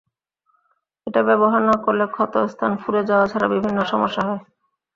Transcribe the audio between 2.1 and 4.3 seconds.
ক্ষতস্থান ফুলে যাওয়া ছাড়া বিভিন্ন সমস্যা